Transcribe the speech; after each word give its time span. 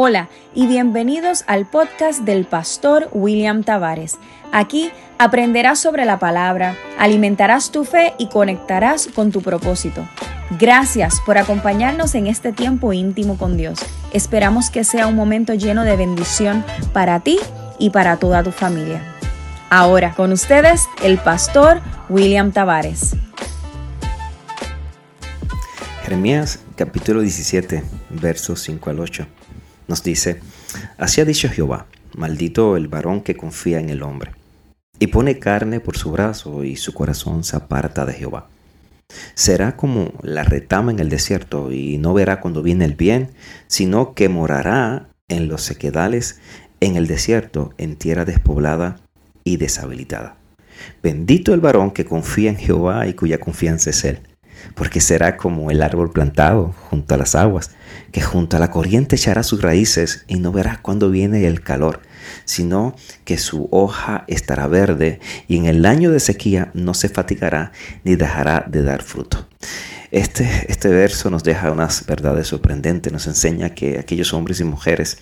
Hola 0.00 0.28
y 0.54 0.68
bienvenidos 0.68 1.42
al 1.48 1.66
podcast 1.66 2.20
del 2.20 2.44
pastor 2.44 3.08
William 3.10 3.64
Tavares. 3.64 4.16
Aquí 4.52 4.92
aprenderás 5.18 5.80
sobre 5.80 6.04
la 6.04 6.20
palabra, 6.20 6.76
alimentarás 7.00 7.72
tu 7.72 7.82
fe 7.82 8.14
y 8.16 8.28
conectarás 8.28 9.08
con 9.08 9.32
tu 9.32 9.42
propósito. 9.42 10.08
Gracias 10.56 11.20
por 11.26 11.36
acompañarnos 11.36 12.14
en 12.14 12.28
este 12.28 12.52
tiempo 12.52 12.92
íntimo 12.92 13.36
con 13.38 13.56
Dios. 13.56 13.80
Esperamos 14.12 14.70
que 14.70 14.84
sea 14.84 15.08
un 15.08 15.16
momento 15.16 15.52
lleno 15.54 15.82
de 15.82 15.96
bendición 15.96 16.64
para 16.92 17.18
ti 17.18 17.40
y 17.80 17.90
para 17.90 18.18
toda 18.18 18.44
tu 18.44 18.52
familia. 18.52 19.02
Ahora 19.68 20.14
con 20.14 20.30
ustedes 20.30 20.86
el 21.02 21.18
pastor 21.18 21.80
William 22.08 22.52
Tavares. 22.52 23.16
Jeremías 26.04 26.60
capítulo 26.76 27.20
17 27.20 27.82
versos 28.10 28.62
5 28.62 28.90
al 28.90 29.00
8 29.00 29.26
nos 29.88 30.02
dice, 30.02 30.40
así 30.98 31.20
ha 31.20 31.24
dicho 31.24 31.48
Jehová, 31.48 31.86
maldito 32.14 32.76
el 32.76 32.88
varón 32.88 33.22
que 33.22 33.36
confía 33.36 33.80
en 33.80 33.88
el 33.88 34.02
hombre, 34.02 34.32
y 34.98 35.08
pone 35.08 35.38
carne 35.38 35.80
por 35.80 35.96
su 35.96 36.12
brazo 36.12 36.62
y 36.62 36.76
su 36.76 36.92
corazón 36.92 37.42
se 37.42 37.56
aparta 37.56 38.04
de 38.04 38.12
Jehová. 38.12 38.48
Será 39.34 39.76
como 39.76 40.12
la 40.22 40.44
retama 40.44 40.90
en 40.90 40.98
el 40.98 41.08
desierto 41.08 41.72
y 41.72 41.96
no 41.96 42.12
verá 42.12 42.40
cuando 42.40 42.62
viene 42.62 42.84
el 42.84 42.94
bien, 42.94 43.30
sino 43.66 44.12
que 44.12 44.28
morará 44.28 45.08
en 45.28 45.48
los 45.48 45.62
sequedales, 45.62 46.38
en 46.80 46.96
el 46.96 47.06
desierto, 47.06 47.72
en 47.78 47.96
tierra 47.96 48.26
despoblada 48.26 49.00
y 49.44 49.56
deshabilitada. 49.56 50.36
Bendito 51.02 51.54
el 51.54 51.60
varón 51.60 51.90
que 51.90 52.04
confía 52.04 52.50
en 52.50 52.56
Jehová 52.56 53.06
y 53.06 53.14
cuya 53.14 53.38
confianza 53.38 53.90
es 53.90 54.04
él 54.04 54.20
porque 54.74 55.00
será 55.00 55.36
como 55.36 55.70
el 55.70 55.82
árbol 55.82 56.10
plantado 56.10 56.74
junto 56.90 57.14
a 57.14 57.18
las 57.18 57.34
aguas, 57.34 57.70
que 58.12 58.20
junto 58.20 58.56
a 58.56 58.60
la 58.60 58.70
corriente 58.70 59.16
echará 59.16 59.42
sus 59.42 59.62
raíces 59.62 60.24
y 60.28 60.36
no 60.36 60.52
verá 60.52 60.80
cuándo 60.82 61.10
viene 61.10 61.46
el 61.46 61.62
calor, 61.62 62.00
sino 62.44 62.94
que 63.24 63.38
su 63.38 63.68
hoja 63.70 64.24
estará 64.28 64.66
verde 64.66 65.20
y 65.48 65.56
en 65.56 65.66
el 65.66 65.84
año 65.86 66.10
de 66.10 66.20
sequía 66.20 66.70
no 66.74 66.94
se 66.94 67.08
fatigará 67.08 67.72
ni 68.04 68.16
dejará 68.16 68.64
de 68.68 68.82
dar 68.82 69.02
fruto. 69.02 69.47
Este, 70.10 70.48
este 70.68 70.88
verso 70.88 71.28
nos 71.28 71.44
deja 71.44 71.70
unas 71.70 72.06
verdades 72.06 72.48
sorprendentes, 72.48 73.12
nos 73.12 73.26
enseña 73.26 73.70
que 73.70 73.98
aquellos 73.98 74.32
hombres 74.32 74.58
y 74.60 74.64
mujeres 74.64 75.18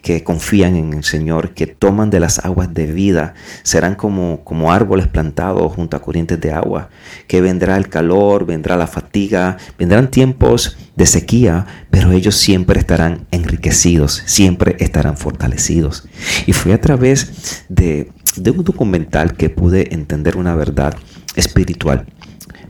que 0.00 0.22
confían 0.22 0.76
en 0.76 0.92
el 0.92 1.02
Señor, 1.02 1.54
que 1.54 1.66
toman 1.66 2.10
de 2.10 2.20
las 2.20 2.44
aguas 2.44 2.72
de 2.72 2.86
vida, 2.86 3.34
serán 3.64 3.96
como, 3.96 4.44
como 4.44 4.72
árboles 4.72 5.08
plantados 5.08 5.72
junto 5.72 5.96
a 5.96 6.02
corrientes 6.02 6.40
de 6.40 6.52
agua, 6.52 6.88
que 7.26 7.40
vendrá 7.40 7.76
el 7.76 7.88
calor, 7.88 8.46
vendrá 8.46 8.76
la 8.76 8.86
fatiga, 8.86 9.56
vendrán 9.76 10.08
tiempos 10.08 10.78
de 10.94 11.06
sequía, 11.06 11.66
pero 11.90 12.12
ellos 12.12 12.36
siempre 12.36 12.78
estarán 12.78 13.26
enriquecidos, 13.32 14.22
siempre 14.26 14.76
estarán 14.78 15.16
fortalecidos. 15.16 16.08
Y 16.46 16.52
fue 16.52 16.74
a 16.74 16.80
través 16.80 17.64
de, 17.68 18.12
de 18.36 18.50
un 18.52 18.62
documental 18.62 19.34
que 19.34 19.50
pude 19.50 19.92
entender 19.92 20.36
una 20.36 20.54
verdad 20.54 20.94
espiritual 21.34 22.06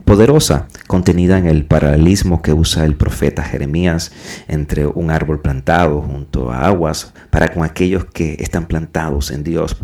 poderosa 0.09 0.67
contenida 0.87 1.37
en 1.37 1.45
el 1.45 1.65
paralelismo 1.65 2.41
que 2.41 2.51
usa 2.51 2.83
el 2.83 2.95
profeta 2.95 3.43
Jeremías 3.43 4.11
entre 4.47 4.87
un 4.87 5.11
árbol 5.11 5.39
plantado 5.39 6.01
junto 6.01 6.51
a 6.51 6.65
aguas 6.65 7.13
para 7.29 7.49
con 7.49 7.63
aquellos 7.63 8.05
que 8.05 8.35
están 8.39 8.65
plantados 8.65 9.29
en 9.29 9.43
Dios. 9.43 9.77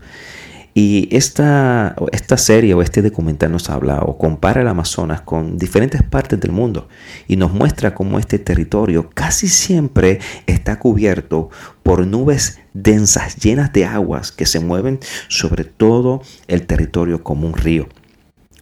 Y 0.73 1.16
esta, 1.16 1.95
esta 2.12 2.38
serie 2.38 2.73
o 2.73 2.82
este 2.82 3.04
documental 3.04 3.52
nos 3.52 3.70
habla 3.70 4.00
o 4.00 4.17
compara 4.17 4.62
el 4.62 4.67
Amazonas 4.67 5.22
con 5.22 5.59
diferentes 5.59 6.02
partes 6.02 6.39
del 6.39 6.52
mundo 6.52 6.88
y 7.28 7.36
nos 7.36 7.54
muestra 7.54 7.94
cómo 7.94 8.17
este 8.17 8.39
territorio 8.39 9.12
casi 9.14 9.48
siempre 9.48 10.17
está 10.48 10.80
cubierto 10.80 11.52
por 11.83 12.08
nubes 12.08 12.58
densas 12.73 13.36
llenas 13.36 13.72
de 13.73 13.86
aguas 13.86 14.32
que 14.32 14.48
se 14.48 14.60
mueven 14.60 14.99
sobre 15.28 15.66
todo 15.66 16.23
el 16.48 16.66
territorio 16.66 17.22
como 17.22 17.45
un 17.45 17.54
río. 17.54 17.88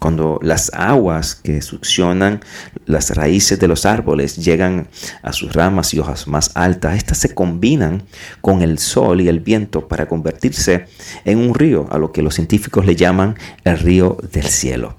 Cuando 0.03 0.38
las 0.41 0.69
aguas 0.74 1.34
que 1.34 1.62
succionan 1.62 2.41
las 2.86 3.16
raíces 3.16 3.58
de 3.58 3.69
los 3.69 3.86
árboles 3.86 4.36
llegan 4.36 4.90
a 5.22 5.31
sus 5.31 5.53
ramas 5.53 5.94
y 5.94 6.00
hojas 6.00 6.28
más 6.28 6.52
altas, 6.56 6.97
estas 6.97 7.19
se 7.19 7.34
combinan 7.34 8.03
con 8.42 8.62
el 8.62 8.80
sol 8.80 9.22
y 9.22 9.30
el 9.30 9.40
viento 9.40 9.88
para 9.88 10.09
convertirse 10.09 10.88
en 11.24 11.38
un 11.38 11.56
río, 11.56 11.88
a 11.90 11.97
lo 11.97 12.12
que 12.12 12.22
los 12.22 12.36
científicos 12.36 12.86
le 12.86 12.97
llaman 12.97 13.38
el 13.63 13.80
río 13.80 14.18
del 14.30 14.44
cielo. 14.44 14.97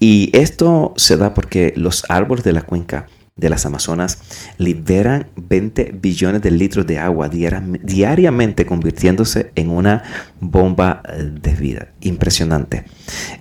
Y 0.00 0.30
esto 0.32 0.94
se 0.96 1.18
da 1.18 1.34
porque 1.34 1.74
los 1.76 2.06
árboles 2.08 2.44
de 2.44 2.52
la 2.54 2.62
cuenca 2.62 3.08
de 3.36 3.48
las 3.48 3.64
Amazonas 3.64 4.18
liberan 4.58 5.26
20 5.36 5.94
billones 6.00 6.42
de 6.42 6.50
litros 6.50 6.86
de 6.86 6.98
agua 6.98 7.30
diariamente, 7.30 8.66
convirtiéndose 8.66 9.52
en 9.54 9.70
una 9.70 10.02
bomba 10.40 11.02
eh, 11.08 11.30
de 11.40 11.54
vida. 11.54 11.88
Impresionante. 12.02 12.84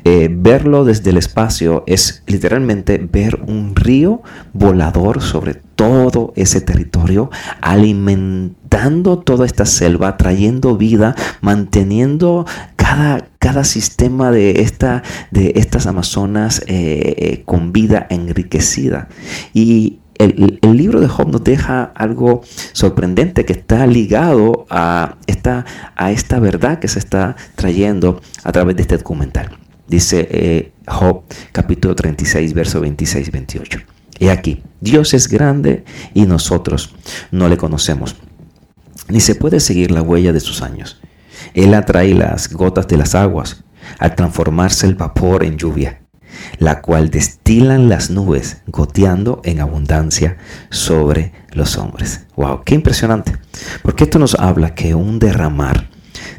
Eh, 0.05 0.29
verlo 0.31 0.85
desde 0.85 1.09
el 1.09 1.17
espacio 1.17 1.83
es 1.87 2.23
literalmente 2.27 2.97
ver 2.97 3.41
un 3.47 3.75
río 3.75 4.21
volador 4.53 5.21
sobre 5.21 5.55
todo 5.55 6.31
ese 6.35 6.61
territorio, 6.61 7.29
alimentando 7.59 9.19
toda 9.19 9.45
esta 9.45 9.65
selva, 9.65 10.15
trayendo 10.15 10.77
vida, 10.77 11.15
manteniendo 11.41 12.45
cada, 12.91 13.29
cada 13.39 13.63
sistema 13.63 14.31
de, 14.31 14.61
esta, 14.63 15.01
de 15.31 15.53
estas 15.55 15.87
Amazonas 15.87 16.61
eh, 16.67 17.15
eh, 17.17 17.43
con 17.45 17.71
vida 17.71 18.05
enriquecida. 18.09 19.07
Y 19.53 19.99
el, 20.15 20.59
libro 20.61 20.99
de 20.99 21.07
Job 21.07 21.29
nos 21.29 21.41
deja 21.41 21.83
algo 21.95 22.41
sorprendente 22.73 23.45
que 23.45 23.53
está 23.53 23.87
ligado 23.87 24.65
a 24.69 25.15
esta, 25.25 25.65
a 25.95 26.11
esta 26.11 26.39
verdad 26.41 26.79
que 26.79 26.89
se 26.89 26.99
está 26.99 27.37
trayendo 27.55 28.21
a 28.43 28.51
través 28.51 28.75
de 28.75 28.81
este 28.81 28.97
documental. 28.97 29.57
Dice 29.87 30.27
eh, 30.29 30.71
Job 30.85 31.23
capítulo 31.53 31.95
36, 31.95 32.53
verso 32.53 32.81
26 32.81 33.31
28. 33.31 33.79
Y 34.19 34.27
aquí, 34.27 34.63
Dios 34.81 35.13
es 35.13 35.29
grande 35.29 35.85
y 36.13 36.25
nosotros 36.25 36.93
no 37.31 37.47
le 37.47 37.55
conocemos, 37.55 38.17
ni 39.07 39.21
se 39.21 39.35
puede 39.35 39.61
seguir 39.61 39.91
la 39.91 40.01
huella 40.01 40.33
de 40.33 40.41
sus 40.41 40.61
años. 40.61 40.99
Él 41.53 41.73
atrae 41.73 42.13
las 42.13 42.51
gotas 42.51 42.87
de 42.87 42.97
las 42.97 43.15
aguas 43.15 43.63
al 43.99 44.15
transformarse 44.15 44.87
el 44.87 44.95
vapor 44.95 45.43
en 45.43 45.57
lluvia, 45.57 46.01
la 46.59 46.81
cual 46.81 47.09
destilan 47.09 47.89
las 47.89 48.09
nubes 48.09 48.61
goteando 48.67 49.41
en 49.43 49.59
abundancia 49.59 50.37
sobre 50.69 51.33
los 51.51 51.77
hombres. 51.77 52.27
¡Wow! 52.35 52.63
¡Qué 52.63 52.75
impresionante! 52.75 53.37
Porque 53.81 54.05
esto 54.05 54.19
nos 54.19 54.35
habla 54.35 54.75
que 54.75 54.95
un 54.95 55.19
derramar 55.19 55.89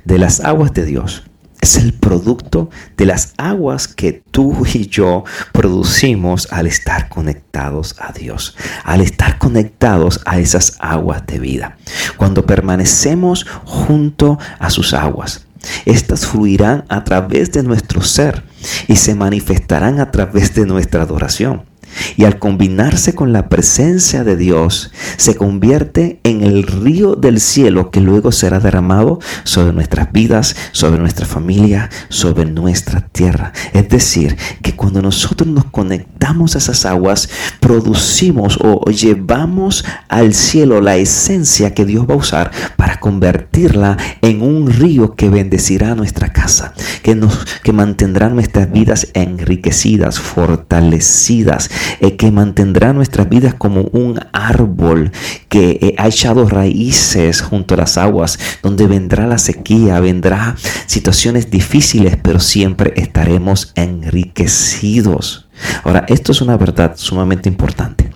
de 0.04 0.18
las 0.18 0.40
aguas 0.40 0.72
de 0.72 0.84
Dios 0.84 1.24
es 1.62 1.76
el 1.76 1.94
producto 1.94 2.68
de 2.96 3.06
las 3.06 3.34
aguas 3.38 3.86
que 3.86 4.22
tú 4.30 4.66
y 4.74 4.88
yo 4.88 5.24
producimos 5.52 6.52
al 6.52 6.66
estar 6.66 7.08
conectados 7.08 7.94
a 7.98 8.12
Dios, 8.12 8.56
al 8.84 9.00
estar 9.00 9.38
conectados 9.38 10.20
a 10.26 10.40
esas 10.40 10.76
aguas 10.80 11.24
de 11.26 11.38
vida. 11.38 11.78
Cuando 12.16 12.44
permanecemos 12.44 13.46
junto 13.64 14.38
a 14.58 14.70
sus 14.70 14.92
aguas, 14.92 15.46
estas 15.86 16.26
fluirán 16.26 16.84
a 16.88 17.04
través 17.04 17.52
de 17.52 17.62
nuestro 17.62 18.02
ser 18.02 18.42
y 18.88 18.96
se 18.96 19.14
manifestarán 19.14 20.00
a 20.00 20.10
través 20.10 20.54
de 20.54 20.66
nuestra 20.66 21.02
adoración 21.02 21.71
y 22.16 22.24
al 22.24 22.38
combinarse 22.38 23.14
con 23.14 23.32
la 23.32 23.48
presencia 23.48 24.24
de 24.24 24.36
Dios, 24.36 24.92
se 25.16 25.34
convierte 25.34 26.20
en 26.24 26.42
el 26.42 26.64
río 26.64 27.14
del 27.14 27.40
cielo 27.40 27.90
que 27.90 28.00
luego 28.00 28.32
será 28.32 28.60
derramado 28.60 29.18
sobre 29.44 29.72
nuestras 29.72 30.12
vidas, 30.12 30.56
sobre 30.72 30.98
nuestra 30.98 31.26
familia, 31.26 31.90
sobre 32.08 32.44
nuestra 32.44 33.00
tierra. 33.00 33.52
Es 33.72 33.88
decir, 33.88 34.36
que 34.62 34.74
cuando 34.74 35.02
nosotros 35.02 35.48
nos 35.48 35.66
conectamos 35.66 36.54
a 36.54 36.58
esas 36.58 36.86
aguas, 36.86 37.28
producimos 37.60 38.58
o 38.60 38.84
llevamos 38.90 39.84
al 40.08 40.34
cielo 40.34 40.80
la 40.80 40.96
esencia 40.96 41.74
que 41.74 41.84
Dios 41.84 42.06
va 42.08 42.14
a 42.14 42.18
usar 42.18 42.50
para 42.76 43.00
convertirla 43.00 43.96
en 44.20 44.42
un 44.42 44.70
río 44.70 45.14
que 45.14 45.28
bendecirá 45.28 45.94
nuestra 45.94 46.32
casa, 46.32 46.74
que 47.02 47.14
nos 47.14 47.46
que 47.62 47.72
mantendrá 47.72 48.28
nuestras 48.28 48.70
vidas 48.70 49.08
enriquecidas, 49.14 50.18
fortalecidas 50.18 51.70
eh, 52.00 52.16
que 52.16 52.30
mantendrá 52.30 52.92
nuestras 52.92 53.28
vidas 53.28 53.54
como 53.54 53.82
un 53.92 54.20
árbol 54.32 55.12
que 55.48 55.78
eh, 55.80 55.94
ha 55.98 56.08
echado 56.08 56.48
raíces 56.48 57.40
junto 57.40 57.74
a 57.74 57.78
las 57.78 57.98
aguas, 57.98 58.38
donde 58.62 58.86
vendrá 58.86 59.26
la 59.26 59.38
sequía, 59.38 60.00
vendrá 60.00 60.56
situaciones 60.86 61.50
difíciles, 61.50 62.16
pero 62.22 62.40
siempre 62.40 62.92
estaremos 62.96 63.72
enriquecidos. 63.74 65.48
Ahora, 65.84 66.04
esto 66.08 66.32
es 66.32 66.40
una 66.40 66.56
verdad 66.56 66.94
sumamente 66.96 67.48
importante. 67.48 68.10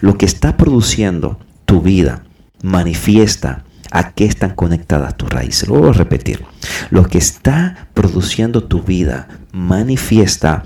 Lo 0.00 0.18
que 0.18 0.26
está 0.26 0.56
produciendo 0.56 1.38
tu 1.64 1.80
vida 1.80 2.24
manifiesta 2.62 3.64
a 3.90 4.12
qué 4.12 4.24
están 4.24 4.54
conectadas 4.54 5.16
tus 5.16 5.28
raíces. 5.28 5.68
Lo 5.68 5.74
voy 5.76 5.90
a 5.90 5.92
repetir. 5.92 6.44
Lo 6.90 7.06
que 7.06 7.18
está 7.18 7.88
produciendo 7.94 8.64
tu 8.64 8.82
vida 8.82 9.28
manifiesta 9.52 10.64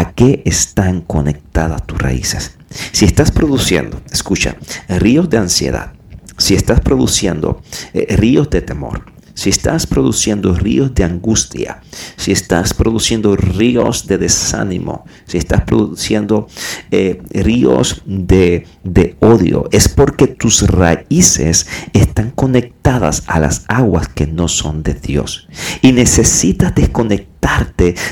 ¿A 0.00 0.14
qué 0.14 0.42
están 0.46 1.02
conectadas 1.02 1.86
tus 1.86 1.98
raíces? 1.98 2.56
Si 2.90 3.04
estás 3.04 3.30
produciendo, 3.30 4.00
escucha, 4.10 4.56
ríos 4.88 5.28
de 5.28 5.36
ansiedad, 5.36 5.92
si 6.38 6.54
estás 6.54 6.80
produciendo 6.80 7.60
eh, 7.92 8.16
ríos 8.16 8.48
de 8.48 8.62
temor, 8.62 9.04
si 9.34 9.50
estás 9.50 9.86
produciendo 9.86 10.54
ríos 10.54 10.94
de 10.94 11.04
angustia, 11.04 11.82
si 12.16 12.32
estás 12.32 12.72
produciendo 12.72 13.36
ríos 13.36 14.06
de 14.06 14.16
desánimo, 14.16 15.04
si 15.26 15.36
estás 15.36 15.64
produciendo 15.64 16.48
eh, 16.90 17.20
ríos 17.28 18.00
de, 18.06 18.66
de 18.82 19.16
odio, 19.20 19.68
es 19.70 19.90
porque 19.90 20.28
tus 20.28 20.62
raíces 20.62 21.66
están 21.92 22.30
conectadas 22.30 23.24
a 23.26 23.38
las 23.38 23.66
aguas 23.68 24.08
que 24.08 24.26
no 24.26 24.48
son 24.48 24.82
de 24.82 24.94
Dios. 24.94 25.46
Y 25.82 25.92
necesitas 25.92 26.74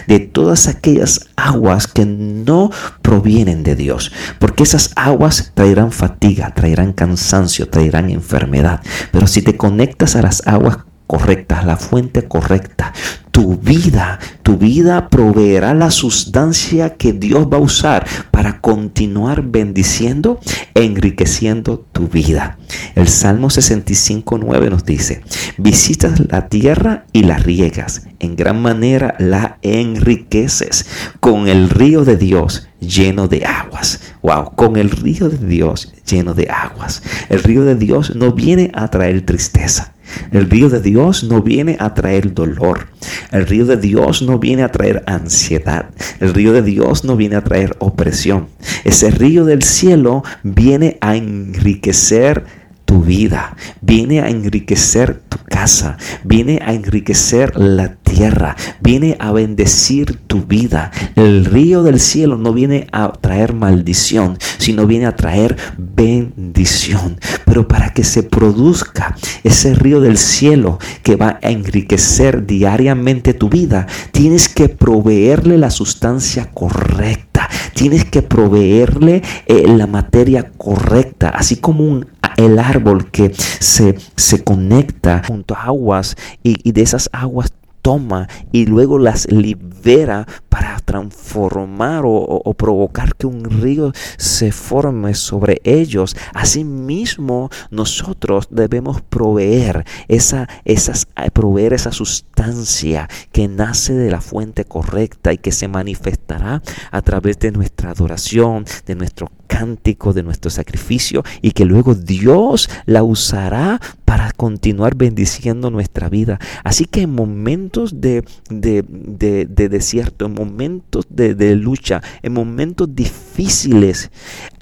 de 0.06 0.19
todas 0.20 0.69
aquellas 0.69 1.28
aguas 1.36 1.86
que 1.86 2.06
no 2.06 2.70
provienen 3.02 3.62
de 3.62 3.76
Dios. 3.76 4.12
Porque 4.38 4.62
esas 4.62 4.92
aguas 4.96 5.52
traerán 5.54 5.92
fatiga, 5.92 6.54
traerán 6.54 6.92
cansancio, 6.92 7.69
traerán 7.69 8.10
enfermedad. 8.10 8.80
Pero 9.12 9.26
si 9.26 9.42
te 9.42 9.56
conectas 9.56 10.16
a 10.16 10.22
las 10.22 10.46
aguas 10.46 10.78
correcta, 11.08 11.64
la 11.64 11.76
fuente 11.76 12.28
correcta. 12.28 12.93
Tu 13.32 13.56
vida, 13.56 14.19
tu 14.43 14.58
vida 14.58 15.08
proveerá 15.08 15.72
la 15.72 15.90
sustancia 15.90 16.96
que 16.96 17.12
Dios 17.12 17.46
va 17.46 17.56
a 17.56 17.60
usar 17.60 18.05
para 18.31 18.60
continuar 18.60 19.43
bendiciendo 19.43 20.38
enriqueciendo 20.75 21.78
tu 21.93 22.08
vida. 22.08 22.58
El 22.94 23.08
Salmo 23.08 23.49
65.9 23.49 24.70
nos 24.70 24.84
dice, 24.84 25.22
visitas 25.56 26.20
la 26.28 26.49
tierra 26.49 27.06
y 27.12 27.22
la 27.22 27.38
riegas, 27.38 28.06
en 28.19 28.37
gran 28.37 28.61
manera 28.61 29.14
la 29.19 29.58
enriqueces 29.62 30.87
con 31.20 31.49
el 31.49 31.70
río 31.70 32.04
de 32.04 32.16
Dios 32.16 32.69
lleno 32.81 33.28
de 33.28 33.46
aguas. 33.46 34.00
Wow, 34.22 34.52
con 34.56 34.76
el 34.76 34.90
río 34.90 35.28
de 35.28 35.38
Dios 35.38 35.94
lleno 36.06 36.34
de 36.34 36.49
aguas. 36.50 37.02
El 37.28 37.43
río 37.43 37.64
de 37.64 37.76
Dios 37.76 38.14
no 38.16 38.32
viene 38.32 38.70
a 38.75 38.88
traer 38.88 39.25
tristeza. 39.25 39.94
El 40.32 40.49
río 40.49 40.69
de 40.69 40.81
Dios 40.81 41.25
no 41.25 41.43
viene 41.43 41.76
a 41.81 41.94
traer 41.94 42.34
dolor. 42.34 42.88
El 43.31 43.46
río 43.46 43.66
de 43.66 43.76
Dios 43.76 44.22
no 44.22 44.38
viene 44.38 44.62
a 44.62 44.70
traer 44.70 45.02
ansiedad. 45.06 45.90
El 46.20 46.34
río 46.34 46.52
de 46.52 46.62
Dios 46.62 47.05
no 47.05 47.16
viene 47.16 47.37
a 47.37 47.44
traer 47.44 47.76
opresión. 47.78 48.49
Ese 48.84 49.10
río 49.10 49.44
del 49.44 49.62
cielo 49.62 50.22
viene 50.43 50.99
a 51.00 51.16
enriquecer 51.16 52.44
tu 52.88 53.02
vida, 53.02 53.55
viene 53.82 54.23
a 54.23 54.31
enriquecer 54.31 55.20
tu 55.29 55.37
casa, 55.44 55.99
viene 56.25 56.58
a 56.64 56.73
enriquecer 56.73 57.55
la 57.55 57.96
tierra, 57.96 58.56
viene 58.81 59.14
a 59.20 59.31
bendecir 59.31 60.17
tu 60.26 60.46
vida. 60.46 60.90
El 61.14 61.44
río 61.44 61.82
del 61.82 62.00
cielo 62.00 62.38
no 62.38 62.55
viene 62.55 62.87
a 62.93 63.12
traer 63.12 63.52
maldición, 63.52 64.38
sino 64.56 64.87
viene 64.87 65.05
a 65.05 65.17
traer 65.17 65.58
bendición. 65.76 67.20
Pero 67.44 67.69
para 67.69 67.93
que 67.93 68.05
se 68.05 68.23
produzca 68.23 69.14
ese 69.44 69.75
río 69.75 70.00
del 70.00 70.17
cielo 70.17 70.79
que 71.02 71.17
va 71.17 71.38
a 71.43 71.50
enriquecer 71.50 72.46
diariamente 72.46 73.35
tu 73.35 73.50
vida, 73.50 73.87
tienes 74.12 74.49
que 74.49 74.70
proveerle 74.70 75.58
la 75.58 75.70
sustancia 75.70 76.50
correcta, 76.55 77.27
tienes 77.75 78.05
que 78.05 78.23
proveerle 78.23 79.23
eh, 79.47 79.65
la 79.67 79.87
materia 79.87 80.50
correcta, 80.56 81.31
así 81.31 81.56
como 81.56 81.85
un 81.85 82.06
el 82.37 82.61
árbol 82.61 83.11
que 83.11 83.33
se, 83.35 83.97
se 84.15 84.45
conecta 84.45 85.23
junto 85.27 85.56
a 85.56 85.65
aguas 85.65 86.17
y, 86.45 86.56
y 86.62 86.71
de 86.71 86.83
esas 86.83 87.11
aguas 87.12 87.53
toma 87.82 88.28
y 88.52 88.66
luego 88.66 88.98
las 88.98 89.30
libera 89.30 90.26
para 90.48 90.78
transformar 90.80 92.02
o, 92.06 92.54
provocar 92.54 93.14
que 93.14 93.26
un 93.26 93.44
río 93.44 93.92
se 94.16 94.52
forme 94.52 95.14
sobre 95.14 95.60
ellos. 95.64 96.16
Asimismo, 96.34 97.50
nosotros 97.70 98.48
debemos 98.50 99.02
proveer 99.02 99.84
esa, 100.08 100.48
esas, 100.64 101.06
proveer 101.32 101.75
esa 101.75 101.92
sustancia 101.92 103.08
que 103.32 103.48
nace 103.48 103.94
de 103.94 104.10
la 104.10 104.20
fuente 104.20 104.64
correcta 104.64 105.32
y 105.32 105.38
que 105.38 105.52
se 105.52 105.69
manifestará 105.69 106.62
a 106.90 107.02
través 107.02 107.38
de 107.38 107.52
nuestra 107.52 107.90
adoración, 107.90 108.64
de 108.86 108.94
nuestro 108.94 109.30
cántico, 109.46 110.12
de 110.12 110.22
nuestro 110.22 110.50
sacrificio 110.50 111.25
y 111.42 111.52
que 111.52 111.64
luego 111.64 111.94
Dios 111.94 112.70
la 112.86 113.02
usará 113.02 113.80
para 114.08 114.32
continuar 114.32 114.94
bendiciendo 114.94 115.70
nuestra 115.70 116.08
vida. 116.08 116.38
Así 116.64 116.87
que 116.87 117.02
en 117.02 117.14
momentos 117.14 118.00
de, 118.00 118.25
de, 118.49 118.82
de, 118.82 119.69
desierto, 119.69 120.25
en 120.25 120.32
momentos 120.32 121.05
de, 121.10 121.34
de 121.34 121.55
lucha, 121.55 122.00
en 122.22 122.32
momentos 122.32 122.88
difíciles, 122.94 124.10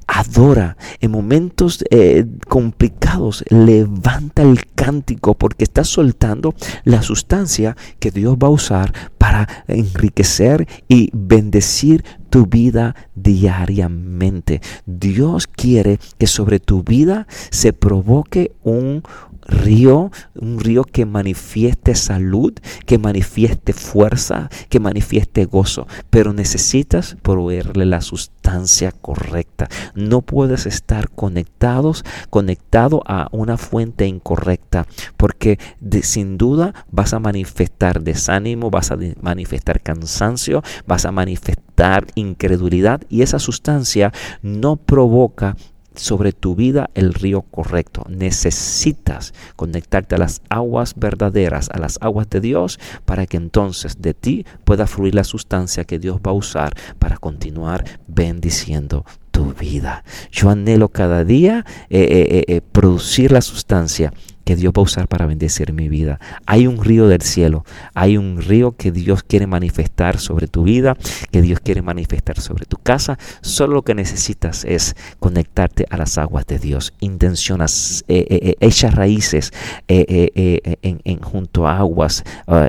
adora 0.08 0.76
en 1.00 1.12
momentos 1.12 1.84
eh, 1.90 2.26
complicados, 2.48 3.44
levanta 3.48 4.43
el 4.43 4.66
cántico 4.66 5.34
porque 5.34 5.64
está 5.64 5.84
soltando 5.84 6.54
la 6.84 7.02
sustancia 7.02 7.76
que 8.00 8.10
Dios 8.10 8.37
va 8.37 8.49
a 8.49 8.50
usar 8.50 8.92
para 9.16 9.49
enriquecer 9.69 10.66
y 10.88 11.10
bendecir 11.12 12.04
tu 12.31 12.46
vida 12.46 12.94
diariamente. 13.14 14.60
Dios 14.87 15.46
quiere 15.46 15.99
que 16.19 16.26
sobre 16.26 16.60
tu 16.60 16.82
vida 16.82 17.26
se 17.50 17.72
provoque 17.72 18.52
un, 18.62 19.02
río, 19.46 20.10
un 20.34 20.60
río 20.60 20.84
que 20.84 21.06
manifieste 21.06 21.94
salud, 21.94 22.52
que 22.84 22.98
manifieste 22.98 23.72
fuerza, 23.72 24.48
que 24.69 24.81
manifieste 24.81 25.44
gozo, 25.44 25.87
pero 26.10 26.32
necesitas 26.32 27.16
proveerle 27.22 27.87
la 27.87 28.00
sustancia 28.00 28.93
correcta. 28.93 29.69
No 29.94 30.22
puedes 30.22 30.66
estar 30.66 31.10
conectados, 31.10 32.04
conectado 32.31 33.02
a 33.06 33.28
una 33.32 33.56
fuente 33.56 34.06
incorrecta, 34.06 34.87
porque 35.16 35.58
sin 36.02 36.38
duda 36.38 36.75
vas 36.90 37.12
a 37.12 37.20
manifestar 37.20 38.02
desánimo, 38.02 38.70
vas 38.70 38.90
a 38.90 38.99
manifestar 39.20 39.81
cansancio, 39.81 40.62
vas 40.87 41.04
a 41.04 41.12
manifestar 41.12 42.06
incredulidad 42.14 43.02
y 43.08 43.22
esa 43.22 43.38
sustancia 43.38 44.12
no 44.42 44.76
provoca 44.76 45.56
sobre 45.96 46.32
tu 46.32 46.54
vida 46.54 46.90
el 46.94 47.14
río 47.14 47.43
correcto. 47.43 48.04
Necesitas 48.08 49.34
conectarte 49.56 50.14
a 50.14 50.19
las 50.19 50.43
aguas 50.48 50.94
verdaderas, 50.96 51.69
a 51.70 51.78
las 51.78 51.98
aguas 52.00 52.28
de 52.31 52.40
Dios, 52.40 52.78
para 53.04 53.26
que 53.26 53.37
entonces 53.37 54.00
de 54.00 54.14
ti 54.14 54.46
pueda 54.64 54.87
fluir 54.87 55.14
la 55.14 55.25
sustancia 55.25 55.84
que 55.84 55.98
Dios 55.98 56.20
va 56.26 56.31
a 56.31 56.34
usar 56.34 56.75
para 56.99 57.16
continuar 57.16 57.85
bendiciendo 58.06 59.04
tu 59.30 59.52
vida. 59.52 60.02
Yo 60.32 60.49
anhelo 60.49 60.88
cada 60.88 61.23
día 61.25 61.66
eh, 61.90 62.00
eh, 62.00 62.44
eh, 62.49 62.61
producir 62.61 63.32
la 63.32 63.42
sustancia 63.42 64.12
que 64.47 64.55
Dios 64.55 64.73
va 64.73 64.81
a 64.81 64.85
usar 64.85 65.09
para 65.09 65.26
bendecir 65.26 65.73
mi 65.73 65.88
vida. 65.88 66.21
Hay 66.47 66.69
un 66.69 66.83
río 66.83 67.09
del 67.09 67.23
cielo, 67.23 67.65
hay 67.95 68.17
un 68.17 68.41
río 68.41 68.76
que 68.76 68.93
Dios 68.93 69.25
quiere 69.25 69.49
manifestar 69.49 70.21
sobre 70.21 70.47
tu 70.47 70.62
vida, 70.62 70.97
que 71.33 71.43
Dios 71.43 71.59
quiere 71.59 71.83
manifestar 71.83 72.41
sobre 72.41 72.65
tu 72.65 72.76
casa. 72.76 73.19
Solo 73.41 73.75
lo 73.75 73.83
que 73.83 73.97
necesitas 73.97 74.65
es 74.65 74.95
conectarte 75.19 75.87
a 75.91 75.97
las 75.97 76.17
aguas 76.17 76.47
de 76.47 76.61
Dios. 76.61 76.95
Intencionas, 77.00 78.05
eh, 78.07 78.25
eh, 78.31 78.57
eh 78.61 78.91
raíces 78.93 79.53
eh, 79.88 80.79
en, 80.81 81.21
junto 81.21 81.67
a 81.67 81.79
aguas, 81.79 82.23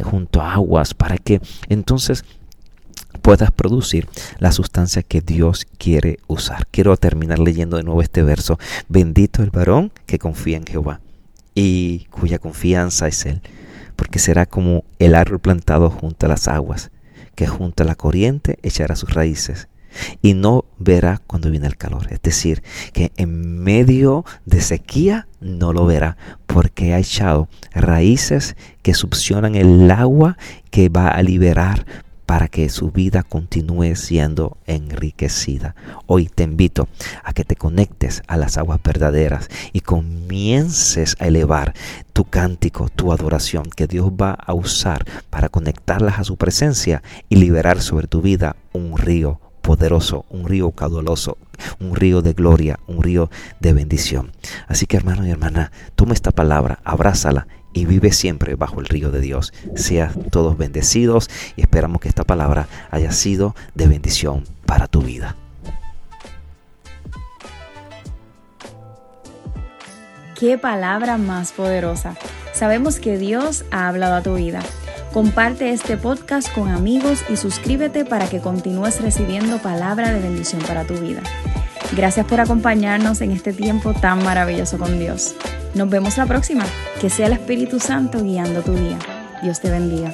junto 0.04 0.42
a 0.42 0.54
aguas, 0.54 0.96
para 0.96 1.20
que 1.20 1.42
entonces 1.70 2.26
puedas 3.22 3.52
producir 3.52 4.08
la 4.40 4.52
sustancia 4.52 5.04
que 5.04 5.22
Dios 5.22 5.68
quiere 5.78 6.18
usar. 6.26 6.66
Quiero 6.72 6.98
terminar 6.98 7.38
leyendo 7.38 7.78
de 7.78 7.84
nuevo 7.84 8.02
este 8.02 8.24
verso. 8.24 8.58
Bendito 8.90 9.44
el 9.44 9.52
varón 9.52 9.92
que 10.08 10.18
confía 10.18 10.58
en 10.58 10.66
Jehová 10.66 11.02
y 11.60 12.06
cuya 12.12 12.38
confianza 12.38 13.08
es 13.08 13.26
Él, 13.26 13.42
porque 13.96 14.20
será 14.20 14.46
como 14.46 14.84
el 15.00 15.16
árbol 15.16 15.40
plantado 15.40 15.90
junto 15.90 16.28
a 16.28 16.30
las 16.30 16.48
aguas, 16.48 16.92
que 17.34 17.48
junto 17.48 17.82
a 17.82 17.88
la 17.88 17.96
corriente 17.96 18.60
echará 18.62 18.96
sus 18.96 19.12
raíces 19.12 19.68
y 20.22 20.36
no 20.36 20.66
verá 20.78 21.20
cuando 21.26 21.50
viene 21.50 21.66
el 21.66 21.76
calor. 21.76 22.06
Es 22.12 22.22
decir, 22.22 22.62
que 22.94 23.12
en 23.18 23.64
medio 23.64 24.24
de 24.46 24.62
sequía 24.62 25.28
no 25.42 25.74
lo 25.74 25.88
verá 25.88 26.16
porque 26.46 26.94
ha 26.94 27.00
echado 27.00 27.50
raíces 27.74 28.56
que 28.84 28.94
succionan 28.94 29.56
el 29.56 29.90
agua 29.90 30.38
que 30.70 30.90
va 30.90 31.08
a 31.08 31.24
liberar 31.24 31.88
para 32.28 32.50
que 32.50 32.68
su 32.68 32.92
vida 32.92 33.24
continúe 33.24 33.96
siendo 33.96 34.58
enriquecida. 34.68 35.76
Hoy 36.08 36.28
te 36.28 36.44
invito 36.44 36.90
a 37.24 37.32
que 37.32 37.46
te 37.46 37.56
conectes 37.56 38.22
a 38.28 38.36
las 38.36 38.58
aguas 38.58 38.82
verdaderas 38.84 39.48
y 39.72 39.80
comiences 39.80 41.16
a 41.20 41.28
elevar 41.28 41.74
tu 42.12 42.26
cántico, 42.26 42.90
tu 42.90 43.14
adoración 43.14 43.64
que 43.74 43.88
Dios 43.88 44.12
va 44.12 44.32
a 44.34 44.54
usar 44.54 45.06
para 45.30 45.48
conectarlas 45.48 46.20
a 46.20 46.26
su 46.26 46.36
presencia 46.36 47.02
y 47.30 47.38
liberar 47.38 47.82
sobre 47.82 48.08
tu 48.08 48.22
vida 48.22 48.58
un 48.74 48.98
río 48.98 49.40
poderoso, 49.62 50.26
un 50.30 50.48
río 50.48 50.72
caudaloso, 50.72 51.38
un 51.80 51.96
río 51.96 52.22
de 52.22 52.34
gloria, 52.34 52.78
un 52.88 53.04
río 53.04 53.30
de 53.62 53.72
bendición. 53.72 54.34
Así 54.68 54.86
que 54.86 54.98
hermano 54.98 55.26
y 55.26 55.32
hermana, 55.32 55.72
toma 55.96 56.14
esta 56.14 56.32
palabra, 56.32 56.80
abrázala 56.84 57.48
y 57.74 57.86
vive 57.86 58.12
siempre 58.12 58.56
bajo 58.56 58.80
el 58.80 58.88
río 58.88 59.12
de 59.12 59.22
Dios. 59.22 59.54
Sean 59.76 60.24
todos 60.32 60.58
bendecidos 60.58 61.30
y 61.56 61.62
esperamos 61.62 62.02
que 62.02 62.10
esta 62.10 62.24
palabra 62.24 62.68
haya 62.92 63.12
sido 63.12 63.56
de 63.76 63.88
bendición 63.88 64.44
para 64.66 64.88
tu 64.88 65.02
vida. 65.02 65.36
qué 70.40 70.58
palabra 70.58 71.18
más 71.18 71.52
poderosa. 71.52 72.16
Sabemos 72.54 73.00
que 73.00 73.18
Dios 73.18 73.66
ha 73.72 73.88
hablado 73.88 74.16
a 74.16 74.22
tu 74.22 74.36
vida. 74.36 74.62
Comparte 75.14 75.72
este 75.72 75.98
podcast 75.98 76.54
con 76.54 76.70
amigos 76.70 77.24
y 77.30 77.38
suscríbete 77.38 78.06
para 78.06 78.28
que 78.30 78.40
continúes 78.40 79.02
recibiendo 79.02 79.58
palabra 79.60 80.14
de 80.14 80.20
bendición 80.20 80.62
para 80.62 80.84
tu 80.84 80.96
vida. 80.96 81.22
Gracias 81.96 82.26
por 82.26 82.40
acompañarnos 82.40 83.22
en 83.22 83.32
este 83.32 83.54
tiempo 83.54 83.94
tan 83.94 84.24
maravilloso 84.24 84.78
con 84.78 85.00
Dios. 85.00 85.36
Nos 85.74 85.90
vemos 85.90 86.18
la 86.18 86.26
próxima. 86.26 86.66
Que 87.00 87.10
sea 87.10 87.28
el 87.28 87.34
Espíritu 87.34 87.80
Santo 87.80 88.24
guiando 88.24 88.62
tu 88.62 88.74
día. 88.74 88.98
Dios 89.44 89.60
te 89.60 89.70
bendiga. 89.70 90.14